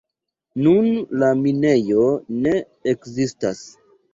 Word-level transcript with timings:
Nun 0.67 0.87
la 1.23 1.29
minejo 1.43 2.09
ne 2.47 2.57
ekzistas. 2.95 3.63